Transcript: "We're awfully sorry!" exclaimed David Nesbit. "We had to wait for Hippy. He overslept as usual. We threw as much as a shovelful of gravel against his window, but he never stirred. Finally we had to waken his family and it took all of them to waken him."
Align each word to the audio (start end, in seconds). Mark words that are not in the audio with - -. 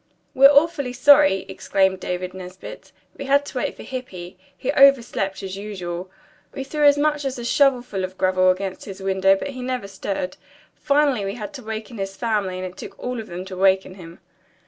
"We're 0.33 0.49
awfully 0.49 0.93
sorry!" 0.93 1.45
exclaimed 1.47 1.99
David 1.99 2.33
Nesbit. 2.33 2.91
"We 3.15 3.25
had 3.25 3.45
to 3.45 3.59
wait 3.59 3.75
for 3.75 3.83
Hippy. 3.83 4.35
He 4.57 4.71
overslept 4.71 5.43
as 5.43 5.55
usual. 5.57 6.09
We 6.55 6.63
threw 6.63 6.85
as 6.87 6.97
much 6.97 7.23
as 7.23 7.37
a 7.37 7.45
shovelful 7.45 8.03
of 8.03 8.17
gravel 8.17 8.49
against 8.49 8.85
his 8.85 8.99
window, 9.03 9.35
but 9.35 9.49
he 9.49 9.61
never 9.61 9.87
stirred. 9.87 10.37
Finally 10.73 11.23
we 11.23 11.35
had 11.35 11.53
to 11.53 11.63
waken 11.63 11.99
his 11.99 12.17
family 12.17 12.57
and 12.57 12.65
it 12.65 12.77
took 12.77 12.97
all 12.97 13.19
of 13.19 13.27
them 13.27 13.45
to 13.45 13.55
waken 13.55 13.93
him." 13.93 14.19